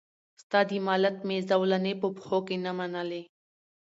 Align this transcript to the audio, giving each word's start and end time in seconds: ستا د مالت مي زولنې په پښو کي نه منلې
ستا 0.41 0.59
د 0.69 0.71
مالت 0.87 1.17
مي 1.27 1.37
زولنې 1.49 1.93
په 2.01 2.07
پښو 2.15 2.39
کي 2.47 2.57
نه 2.65 2.71
منلې 2.77 3.21